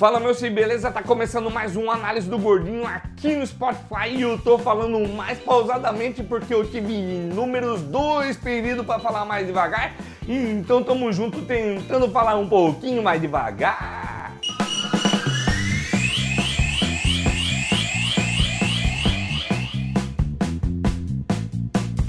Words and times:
Fala 0.00 0.18
meu 0.18 0.32
sim, 0.32 0.48
beleza? 0.48 0.90
Tá 0.90 1.02
começando 1.02 1.50
mais 1.50 1.76
uma 1.76 1.92
análise 1.92 2.26
do 2.26 2.38
gordinho 2.38 2.86
aqui 2.86 3.36
no 3.36 3.46
Spotify 3.46 4.08
e 4.08 4.22
eu 4.22 4.38
tô 4.38 4.56
falando 4.56 5.06
mais 5.10 5.38
pausadamente 5.38 6.22
porque 6.22 6.54
eu 6.54 6.66
tive 6.66 6.94
inúmeros 6.94 7.82
dois 7.82 8.34
pedidos 8.34 8.86
para 8.86 8.98
falar 8.98 9.26
mais 9.26 9.46
devagar. 9.46 9.92
Então 10.26 10.82
tamo 10.82 11.12
junto 11.12 11.42
tentando 11.42 12.10
falar 12.10 12.36
um 12.36 12.48
pouquinho 12.48 13.02
mais 13.02 13.20
devagar. 13.20 14.32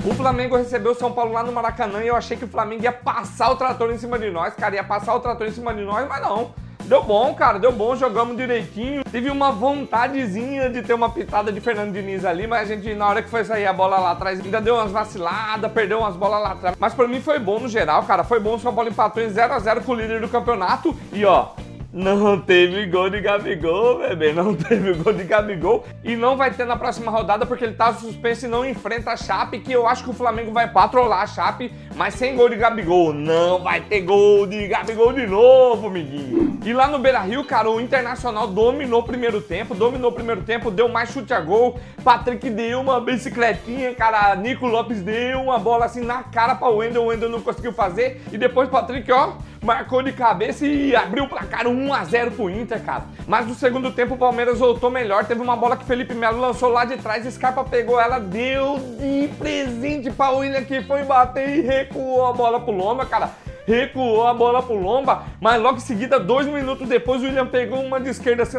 O 0.06 0.14
Flamengo 0.14 0.56
recebeu 0.56 0.94
o 0.94 0.96
São 0.96 1.12
Paulo 1.12 1.34
lá 1.34 1.44
no 1.44 1.52
Maracanã 1.52 2.02
e 2.02 2.08
eu 2.08 2.16
achei 2.16 2.38
que 2.38 2.46
o 2.46 2.48
Flamengo 2.48 2.84
ia 2.84 2.94
passar 2.94 3.52
o 3.52 3.58
trator 3.58 3.92
em 3.92 3.98
cima 3.98 4.18
de 4.18 4.32
nós, 4.32 4.54
cara, 4.54 4.76
ia 4.76 4.84
passar 4.86 5.14
o 5.14 5.20
trator 5.20 5.46
em 5.46 5.52
cima 5.52 5.74
de 5.74 5.82
nós, 5.82 6.08
mas 6.08 6.22
não. 6.22 6.71
Deu 6.92 7.02
bom, 7.02 7.34
cara, 7.34 7.58
deu 7.58 7.72
bom, 7.72 7.96
jogamos 7.96 8.36
direitinho. 8.36 9.02
Tive 9.10 9.32
uma 9.32 9.50
vontadezinha 9.50 10.70
de 10.70 10.82
ter 10.82 10.94
uma 10.94 11.10
pitada 11.10 11.50
de 11.50 11.62
Fernando 11.62 11.94
Diniz 11.94 12.26
ali, 12.26 12.46
mas 12.46 12.70
a 12.70 12.76
gente, 12.76 12.94
na 12.94 13.08
hora 13.08 13.24
que 13.24 13.30
foi 13.30 13.46
sair 13.46 13.66
a 13.66 13.72
bola 13.72 13.98
lá 13.98 14.12
atrás, 14.12 14.42
ainda 14.42 14.60
deu 14.60 14.76
umas 14.76 14.92
vaciladas, 14.92 15.72
perdeu 15.72 16.00
umas 16.00 16.18
bolas 16.18 16.42
lá 16.42 16.52
atrás. 16.52 16.76
Mas 16.78 16.94
pra 16.94 17.08
mim 17.08 17.22
foi 17.22 17.40
bom 17.40 17.62
no 17.62 17.70
geral, 17.70 18.04
cara. 18.04 18.26
Foi 18.26 18.42
bom, 18.42 18.56
o 18.56 18.60
São 18.60 18.76
Paulo 18.76 18.90
empatou 18.90 19.24
em 19.24 19.30
0x0 19.30 19.86
com 19.86 19.94
o 19.94 19.96
líder 19.96 20.20
do 20.20 20.28
campeonato. 20.28 20.94
E 21.14 21.24
ó, 21.24 21.52
não 21.94 22.40
teve 22.40 22.86
gol 22.86 23.10
de 23.10 23.20
Gabigol, 23.20 24.00
bebê. 24.00 24.32
Não 24.32 24.56
teve 24.56 24.94
gol 24.94 25.12
de 25.12 25.24
Gabigol. 25.26 25.86
E 26.04 26.16
não 26.16 26.38
vai 26.38 26.52
ter 26.52 26.66
na 26.66 26.78
próxima 26.78 27.12
rodada 27.12 27.46
porque 27.46 27.66
ele 27.66 27.74
tá 27.74 27.94
suspenso 27.94 28.46
e 28.46 28.50
não 28.50 28.66
enfrenta 28.66 29.12
a 29.12 29.18
Chape, 29.18 29.60
que 29.60 29.72
eu 29.72 29.86
acho 29.86 30.04
que 30.04 30.10
o 30.10 30.14
Flamengo 30.14 30.52
vai 30.52 30.72
patrolar 30.72 31.22
a 31.22 31.28
Chape, 31.28 31.72
mas 31.96 32.14
sem 32.14 32.36
gol 32.36 32.50
de 32.50 32.56
Gabigol. 32.56 33.14
Não 33.14 33.62
vai 33.62 33.82
ter 33.82 34.02
gol 34.02 34.48
de 34.48 34.68
Gabigol 34.68 35.12
de 35.12 35.28
novo, 35.28 35.88
amiguinho. 35.88 36.60
E 36.64 36.74
lá 36.74 36.88
no 36.88 37.00
Beira-Rio, 37.00 37.44
cara, 37.44 37.70
o 37.70 37.82
Internacional 37.82 38.48
dominou 38.48 39.02
o 39.02 39.04
primeiro 39.04 39.42
tempo, 39.42 39.74
dominou 39.74 40.12
o 40.12 40.14
primeiro 40.14 40.44
tempo, 40.44 40.70
deu 40.70 40.88
mais 40.88 41.12
chute 41.12 41.34
a 41.34 41.40
gol. 41.40 41.80
Patrick 42.04 42.50
deu 42.52 42.80
uma 42.80 43.02
bicicletinha, 43.02 43.96
cara. 43.96 44.36
Nico 44.36 44.68
Lopes 44.68 45.02
deu 45.02 45.42
uma 45.42 45.58
bola 45.58 45.86
assim 45.86 46.02
na 46.02 46.24
cara 46.24 46.54
pra 46.54 46.70
Wendel. 46.70 47.04
O 47.04 47.08
Wendel 47.08 47.30
não 47.30 47.42
conseguiu 47.42 47.74
fazer. 47.74 48.22
E 48.32 48.38
depois 48.38 48.70
Patrick, 48.70 49.12
ó, 49.12 49.34
marcou 49.64 50.02
de 50.02 50.12
cabeça 50.12 50.66
e 50.66 50.96
abriu 50.96 51.26
o 51.26 51.30
placar 51.30 51.68
1 51.68 51.94
a 51.94 52.04
0 52.04 52.32
pro 52.32 52.50
Inter, 52.50 52.82
cara. 52.84 53.04
Mas 53.28 53.48
no 53.48 53.54
segundo 53.54 53.92
tempo 53.92 54.16
o 54.16 54.18
Palmeiras 54.18 54.60
voltou 54.60 54.90
melhor. 54.90 55.26
Teve 55.26 55.42
uma 55.42 55.56
bola 55.56 55.78
que 55.78 55.86
Felipe 55.86 56.14
Melo 56.14 56.40
lançou 56.40 56.70
lá 56.70 56.84
de 56.86 56.98
trás, 56.98 57.32
Scarpa 57.32 57.64
pegou 57.64 58.00
ela, 58.00 58.20
deu 58.20 58.80
de 59.00 59.30
presente 59.38 60.10
pra 60.12 60.32
William 60.32 60.64
que 60.64 60.82
foi 60.82 61.04
bater 61.04 61.58
e 61.58 61.62
recuou 61.62 62.26
a 62.26 62.34
bola 62.34 62.60
pro 62.60 62.72
Loma, 62.72 63.06
cara 63.06 63.32
recuou 63.66 64.28
a 64.28 64.34
bola 64.34 64.62
pro 64.62 64.76
Lomba, 64.76 65.24
mas 65.40 65.62
logo 65.62 65.78
em 65.78 65.82
seguida, 65.82 66.20
dois 66.20 66.48
minutos 66.48 66.90
depois, 66.90 67.22
o 67.22 67.26
William 67.26 67.46
pegou 67.46 67.80
uma 67.80 68.00
de 68.00 68.10
esquerda 68.10 68.44
assim, 68.44 68.58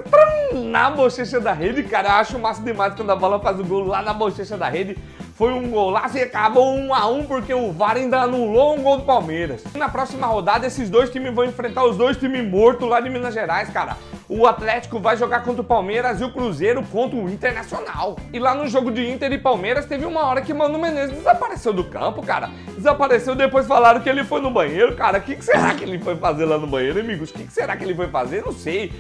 na 0.70 0.90
bochecha 0.90 1.40
da 1.40 1.52
rede, 1.52 1.82
cara. 1.82 2.08
Eu 2.08 2.14
acho 2.14 2.38
massa 2.38 2.62
demais 2.62 2.94
quando 2.94 3.10
a 3.10 3.16
bola 3.16 3.40
faz 3.40 3.58
o 3.58 3.64
gol 3.64 3.84
lá 3.84 4.02
na 4.02 4.12
bochecha 4.12 4.56
da 4.56 4.68
rede. 4.68 4.96
Foi 5.42 5.52
um 5.52 5.70
golaço 5.70 6.16
e 6.16 6.22
acabou 6.22 6.72
um 6.72 6.94
a 6.94 7.04
um 7.08 7.24
porque 7.24 7.52
o 7.52 7.72
VAR 7.72 7.96
ainda 7.96 8.20
anulou 8.20 8.76
um 8.76 8.80
gol 8.80 8.98
do 8.98 9.02
Palmeiras. 9.02 9.64
Na 9.74 9.88
próxima 9.88 10.24
rodada, 10.24 10.68
esses 10.68 10.88
dois 10.88 11.10
times 11.10 11.34
vão 11.34 11.44
enfrentar 11.44 11.82
os 11.84 11.96
dois 11.96 12.16
times 12.16 12.48
mortos 12.48 12.88
lá 12.88 13.00
de 13.00 13.10
Minas 13.10 13.34
Gerais, 13.34 13.68
cara. 13.68 13.96
O 14.28 14.46
Atlético 14.46 15.00
vai 15.00 15.16
jogar 15.16 15.42
contra 15.42 15.60
o 15.60 15.64
Palmeiras 15.64 16.20
e 16.20 16.24
o 16.24 16.32
Cruzeiro 16.32 16.80
contra 16.84 17.18
o 17.18 17.28
Internacional. 17.28 18.16
E 18.32 18.38
lá 18.38 18.54
no 18.54 18.68
jogo 18.68 18.92
de 18.92 19.10
Inter 19.10 19.32
e 19.32 19.38
Palmeiras 19.38 19.84
teve 19.84 20.04
uma 20.04 20.24
hora 20.26 20.42
que 20.42 20.54
Mano 20.54 20.78
Menezes 20.78 21.16
desapareceu 21.16 21.72
do 21.72 21.82
campo, 21.82 22.24
cara. 22.24 22.48
Desapareceu, 22.76 23.34
depois 23.34 23.66
falaram 23.66 24.00
que 24.00 24.08
ele 24.08 24.22
foi 24.22 24.40
no 24.40 24.48
banheiro, 24.48 24.94
cara. 24.94 25.18
O 25.18 25.22
que, 25.22 25.34
que 25.34 25.44
será 25.44 25.74
que 25.74 25.82
ele 25.82 25.98
foi 25.98 26.14
fazer 26.14 26.44
lá 26.44 26.56
no 26.56 26.68
banheiro, 26.68 27.00
amigos? 27.00 27.30
O 27.30 27.34
que, 27.34 27.42
que 27.42 27.52
será 27.52 27.76
que 27.76 27.82
ele 27.82 27.96
foi 27.96 28.06
fazer? 28.06 28.44
Não 28.44 28.52
sei. 28.52 28.92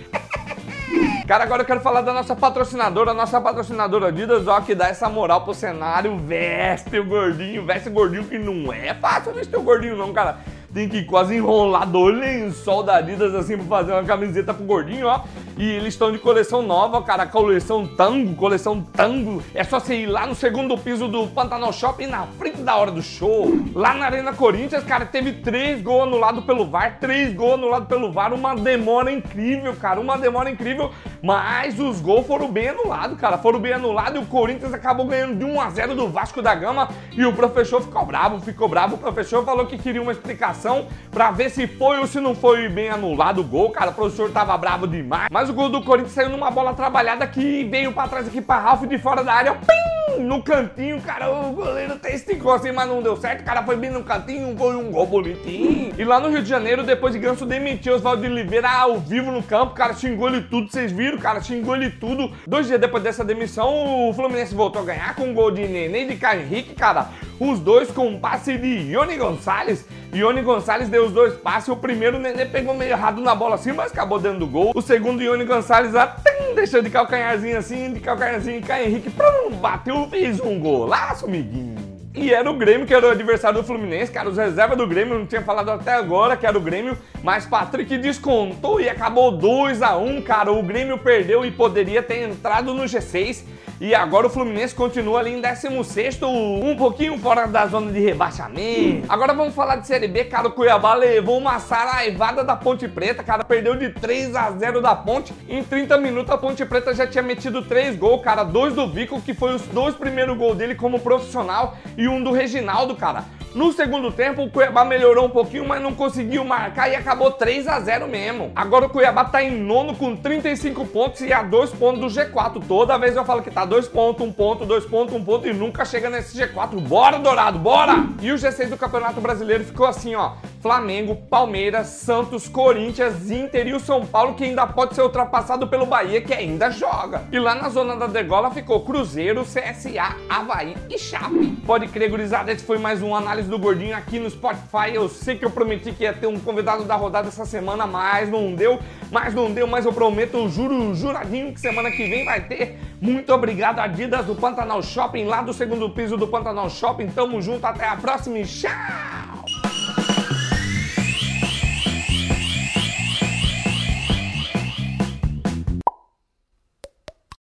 Cara, 1.32 1.44
agora 1.44 1.62
eu 1.62 1.66
quero 1.66 1.80
falar 1.80 2.02
da 2.02 2.12
nossa 2.12 2.36
patrocinadora, 2.36 3.12
a 3.12 3.14
nossa 3.14 3.40
patrocinadora 3.40 4.08
Adidas, 4.08 4.46
ó, 4.46 4.60
que 4.60 4.74
dá 4.74 4.88
essa 4.88 5.08
moral 5.08 5.40
pro 5.40 5.54
cenário, 5.54 6.14
veste 6.18 6.98
o 6.98 7.06
gordinho, 7.06 7.64
veste 7.64 7.88
o 7.88 7.92
gordinho 7.92 8.24
que 8.24 8.36
não 8.38 8.70
é 8.70 8.92
fácil 8.92 9.32
vestir 9.32 9.56
o 9.56 9.62
gordinho 9.62 9.96
não, 9.96 10.12
cara 10.12 10.40
tem 10.72 10.88
que 10.88 11.04
quase 11.04 11.36
enrolar 11.36 11.86
dois 11.86 12.16
lençol 12.18 12.82
da 12.82 12.96
Adidas 12.96 13.34
assim 13.34 13.56
pra 13.58 13.66
fazer 13.66 13.92
uma 13.92 14.04
camiseta 14.04 14.54
pro 14.54 14.64
gordinho, 14.64 15.06
ó. 15.06 15.20
E 15.58 15.70
eles 15.70 15.88
estão 15.88 16.10
de 16.10 16.18
coleção 16.18 16.62
nova, 16.62 17.02
cara, 17.02 17.26
coleção 17.26 17.86
Tango, 17.86 18.34
coleção 18.34 18.80
Tango. 18.80 19.42
É 19.54 19.62
só 19.62 19.78
você 19.78 19.96
ir 19.96 20.06
lá 20.06 20.26
no 20.26 20.34
segundo 20.34 20.76
piso 20.78 21.08
do 21.08 21.26
Pantanal 21.26 21.72
Shopping, 21.72 22.06
na 22.06 22.26
frente 22.38 22.62
da 22.62 22.74
hora 22.76 22.90
do 22.90 23.02
show. 23.02 23.52
Lá 23.74 23.92
na 23.92 24.06
Arena 24.06 24.32
Corinthians, 24.32 24.82
cara, 24.84 25.04
teve 25.04 25.32
três 25.32 25.82
gols 25.82 26.04
anulados 26.04 26.44
pelo 26.44 26.64
VAR, 26.64 26.98
três 26.98 27.34
gols 27.34 27.54
anulados 27.54 27.86
pelo 27.86 28.10
VAR, 28.10 28.32
uma 28.32 28.54
demora 28.54 29.12
incrível, 29.12 29.74
cara, 29.76 30.00
uma 30.00 30.16
demora 30.16 30.48
incrível. 30.48 30.90
Mas 31.22 31.78
os 31.78 32.00
gols 32.00 32.26
foram 32.26 32.50
bem 32.50 32.70
anulados, 32.70 33.18
cara, 33.18 33.36
foram 33.36 33.60
bem 33.60 33.74
anulados 33.74 34.14
e 34.14 34.24
o 34.24 34.26
Corinthians 34.26 34.72
acabou 34.72 35.06
ganhando 35.06 35.36
de 35.36 35.44
1 35.44 35.60
a 35.60 35.70
0 35.70 35.94
do 35.94 36.08
Vasco 36.08 36.40
da 36.40 36.54
Gama 36.54 36.88
e 37.12 37.26
o 37.26 37.32
professor 37.32 37.82
ficou 37.82 38.06
bravo, 38.06 38.40
ficou 38.40 38.68
bravo. 38.68 38.94
O 38.94 38.98
professor 38.98 39.44
falou 39.44 39.66
que 39.66 39.76
queria 39.76 40.00
uma 40.00 40.12
explicação 40.12 40.61
para 41.10 41.30
ver 41.30 41.50
se 41.50 41.66
foi 41.66 41.98
ou 41.98 42.06
se 42.06 42.20
não 42.20 42.34
foi 42.34 42.68
bem 42.68 42.88
anulado 42.88 43.40
o 43.40 43.44
gol, 43.44 43.70
cara. 43.70 43.90
O 43.90 43.94
professor 43.94 44.30
tava 44.30 44.56
bravo 44.56 44.86
demais. 44.86 45.28
Mas 45.30 45.48
o 45.48 45.54
gol 45.54 45.68
do 45.68 45.82
Corinthians 45.82 46.14
saiu 46.14 46.30
numa 46.30 46.50
bola 46.50 46.74
trabalhada 46.74 47.26
que 47.26 47.64
veio 47.64 47.92
para 47.92 48.08
trás 48.08 48.26
aqui 48.26 48.40
para 48.40 48.60
Ralf 48.60 48.82
de 48.82 48.98
fora 48.98 49.22
da 49.22 49.32
área. 49.32 49.54
Pim! 49.54 49.92
No 50.18 50.42
cantinho, 50.42 51.00
cara, 51.00 51.30
o 51.30 51.52
goleiro 51.52 51.98
esticou 52.08 52.52
assim, 52.52 52.70
mas 52.70 52.88
não 52.88 53.02
deu 53.02 53.16
certo. 53.16 53.40
O 53.40 53.44
cara 53.44 53.62
foi 53.62 53.76
bem 53.76 53.90
no 53.90 54.04
cantinho, 54.04 54.56
foi 54.56 54.76
um 54.76 54.90
gol 54.90 55.06
bonitinho. 55.06 55.94
E 55.96 56.04
lá 56.04 56.20
no 56.20 56.28
Rio 56.28 56.42
de 56.42 56.48
Janeiro, 56.48 56.82
depois 56.82 57.14
de 57.14 57.18
Ganso 57.18 57.46
demitiu 57.46 57.94
Oswaldo 57.94 58.22
de 58.22 58.28
Oliveira 58.28 58.70
ao 58.70 58.98
vivo 58.98 59.30
no 59.30 59.42
campo, 59.42 59.74
cara, 59.74 59.94
xingou 59.94 60.28
ele 60.28 60.42
tudo, 60.42 60.70
vocês 60.70 60.92
viram, 60.92 61.18
cara, 61.18 61.40
xingou 61.40 61.74
ele 61.74 61.90
tudo. 61.90 62.30
Dois 62.46 62.66
dias 62.66 62.80
depois 62.80 63.02
dessa 63.02 63.24
demissão, 63.24 64.08
o 64.08 64.12
Fluminense 64.12 64.54
voltou 64.54 64.82
a 64.82 64.84
ganhar 64.84 65.14
com 65.14 65.24
um 65.24 65.34
gol 65.34 65.50
de 65.50 65.66
Nenê 65.66 66.04
de 66.04 66.16
Caio 66.16 66.42
Henrique, 66.42 66.74
cara. 66.74 67.08
Os 67.44 67.58
dois 67.58 67.90
com 67.90 68.06
um 68.06 68.20
passe 68.20 68.56
de 68.56 68.92
Ione 68.92 69.16
Gonçalves. 69.16 69.84
Ione 70.12 70.42
Gonçalves 70.42 70.88
deu 70.88 71.06
os 71.06 71.12
dois 71.12 71.34
passes. 71.34 71.68
O 71.68 71.76
primeiro 71.76 72.16
o 72.16 72.20
Nenê 72.20 72.46
pegou 72.46 72.72
meio 72.72 72.92
errado 72.92 73.20
na 73.20 73.34
bola 73.34 73.56
assim, 73.56 73.72
mas 73.72 73.90
acabou 73.90 74.20
dentro 74.20 74.38
do 74.38 74.46
gol. 74.46 74.70
O 74.72 74.80
segundo 74.80 75.20
Ione 75.20 75.44
Gonçalves 75.44 75.96
até 75.96 76.54
deixou 76.54 76.80
de 76.80 76.88
calcanharzinho 76.88 77.58
assim, 77.58 77.94
de 77.94 77.98
calcanharzinho. 77.98 78.62
Caio 78.62 78.86
Henrique 78.86 79.10
prum, 79.10 79.50
bateu, 79.56 80.06
fez 80.08 80.38
um 80.38 80.60
golaço, 80.60 81.24
amiguinho. 81.26 81.91
E 82.14 82.32
era 82.32 82.50
o 82.50 82.54
Grêmio 82.54 82.86
que 82.86 82.92
era 82.92 83.06
o 83.06 83.10
adversário 83.10 83.60
do 83.60 83.66
Fluminense, 83.66 84.12
cara. 84.12 84.28
Os 84.28 84.36
reservas 84.36 84.76
do 84.76 84.86
Grêmio, 84.86 85.18
não 85.18 85.26
tinha 85.26 85.40
falado 85.40 85.70
até 85.70 85.94
agora 85.94 86.36
que 86.36 86.46
era 86.46 86.56
o 86.56 86.60
Grêmio, 86.60 86.96
mas 87.22 87.46
Patrick 87.46 87.96
descontou 87.96 88.78
e 88.80 88.88
acabou 88.88 89.32
2 89.32 89.80
a 89.80 89.96
1 89.96 90.20
cara. 90.20 90.52
O 90.52 90.62
Grêmio 90.62 90.98
perdeu 90.98 91.42
e 91.42 91.50
poderia 91.50 92.02
ter 92.02 92.28
entrado 92.28 92.74
no 92.74 92.84
G6. 92.84 93.44
E 93.80 93.96
agora 93.96 94.28
o 94.28 94.30
Fluminense 94.30 94.72
continua 94.72 95.18
ali 95.18 95.32
em 95.32 95.40
16, 95.40 96.20
um 96.22 96.76
pouquinho 96.76 97.18
fora 97.18 97.48
da 97.48 97.66
zona 97.66 97.90
de 97.90 97.98
rebaixamento. 97.98 99.06
Agora 99.08 99.34
vamos 99.34 99.56
falar 99.56 99.74
de 99.76 99.88
Série 99.88 100.06
B, 100.06 100.26
cara. 100.26 100.46
O 100.46 100.52
Cuiabá 100.52 100.94
levou 100.94 101.36
uma 101.36 101.58
saraivada 101.58 102.44
da 102.44 102.54
Ponte 102.54 102.86
Preta, 102.86 103.24
cara. 103.24 103.42
Perdeu 103.42 103.74
de 103.74 103.88
3 103.88 104.36
a 104.36 104.52
0 104.52 104.80
da 104.80 104.94
Ponte. 104.94 105.34
Em 105.48 105.64
30 105.64 105.98
minutos 105.98 106.32
a 106.32 106.38
Ponte 106.38 106.64
Preta 106.64 106.94
já 106.94 107.08
tinha 107.08 107.22
metido 107.22 107.60
3 107.60 107.96
gols, 107.96 108.22
cara. 108.22 108.44
Dois 108.44 108.72
do 108.72 108.86
Vico, 108.86 109.20
que 109.20 109.34
foi 109.34 109.52
os 109.52 109.62
dois 109.62 109.96
primeiros 109.96 110.38
gols 110.38 110.56
dele 110.56 110.76
como 110.76 111.00
profissional, 111.00 111.76
um 112.08 112.22
do 112.22 112.32
Reginaldo, 112.32 112.94
cara. 112.96 113.24
No 113.54 113.70
segundo 113.70 114.10
tempo, 114.10 114.42
o 114.42 114.50
Cuiabá 114.50 114.82
melhorou 114.82 115.26
um 115.26 115.30
pouquinho, 115.30 115.68
mas 115.68 115.82
não 115.82 115.92
conseguiu 115.92 116.42
marcar 116.42 116.88
e 116.88 116.94
acabou 116.94 117.30
3 117.30 117.68
a 117.68 117.78
0 117.80 118.08
mesmo. 118.08 118.50
Agora 118.56 118.86
o 118.86 118.88
Cuiabá 118.88 119.26
tá 119.26 119.42
em 119.42 119.50
nono 119.50 119.94
com 119.94 120.16
35 120.16 120.86
pontos 120.86 121.20
e 121.20 121.34
a 121.34 121.42
2 121.42 121.70
pontos 121.72 122.00
do 122.00 122.06
G4. 122.06 122.62
Toda 122.66 122.96
vez 122.96 123.14
eu 123.14 123.26
falo 123.26 123.42
que 123.42 123.50
tá 123.50 123.66
2 123.66 123.88
pontos, 123.88 124.26
1 124.26 124.32
ponto, 124.32 124.64
2 124.64 124.86
pontos, 124.86 125.14
1 125.14 125.22
ponto 125.22 125.46
e 125.46 125.52
nunca 125.52 125.84
chega 125.84 126.08
nesse 126.08 126.38
G4. 126.38 126.80
Bora, 126.80 127.18
Dourado, 127.18 127.58
bora! 127.58 128.06
E 128.22 128.32
o 128.32 128.36
G6 128.36 128.70
do 128.70 128.78
Campeonato 128.78 129.20
Brasileiro 129.20 129.64
ficou 129.64 129.86
assim, 129.86 130.14
ó. 130.14 130.32
Flamengo, 130.62 131.16
Palmeiras, 131.28 131.88
Santos, 131.88 132.46
Corinthians, 132.46 133.28
Inter 133.32 133.66
e 133.66 133.74
o 133.74 133.80
São 133.80 134.06
Paulo, 134.06 134.34
que 134.34 134.44
ainda 134.44 134.64
pode 134.64 134.94
ser 134.94 135.02
ultrapassado 135.02 135.66
pelo 135.66 135.84
Bahia, 135.84 136.20
que 136.20 136.32
ainda 136.32 136.70
joga. 136.70 137.24
E 137.32 137.38
lá 137.40 137.56
na 137.56 137.68
zona 137.68 137.96
da 137.96 138.06
degola 138.06 138.48
ficou 138.52 138.80
Cruzeiro, 138.84 139.42
CSA, 139.42 140.14
Havaí 140.28 140.76
e 140.88 140.96
Chape. 140.96 141.58
Pode 141.66 141.88
crer, 141.88 142.08
gurizada, 142.08 142.52
esse 142.52 142.64
foi 142.64 142.78
mais 142.78 143.02
um 143.02 143.12
análise 143.12 143.48
do 143.48 143.58
Gordinho 143.58 143.96
aqui 143.96 144.20
no 144.20 144.30
Spotify. 144.30 144.94
Eu 144.94 145.08
sei 145.08 145.36
que 145.36 145.44
eu 145.44 145.50
prometi 145.50 145.90
que 145.90 146.04
ia 146.04 146.12
ter 146.12 146.28
um 146.28 146.38
convidado 146.38 146.84
da 146.84 146.94
rodada 146.94 147.26
essa 147.26 147.44
semana, 147.44 147.84
mas 147.84 148.30
não 148.30 148.54
deu. 148.54 148.78
Mas 149.10 149.34
não 149.34 149.50
deu, 149.52 149.66
mas 149.66 149.84
eu 149.84 149.92
prometo, 149.92 150.36
eu 150.36 150.48
juro, 150.48 150.94
juradinho, 150.94 151.52
que 151.52 151.60
semana 151.60 151.90
que 151.90 152.08
vem 152.08 152.24
vai 152.24 152.40
ter. 152.40 152.78
Muito 153.00 153.34
obrigado, 153.34 153.80
Adidas 153.80 154.26
do 154.26 154.36
Pantanal 154.36 154.80
Shopping, 154.80 155.24
lá 155.24 155.42
do 155.42 155.52
segundo 155.52 155.90
piso 155.90 156.16
do 156.16 156.28
Pantanal 156.28 156.70
Shopping. 156.70 157.08
Tamo 157.08 157.42
junto, 157.42 157.66
até 157.66 157.88
a 157.88 157.96
próxima 157.96 158.38
e 158.38 158.46
tchau! 158.46 159.11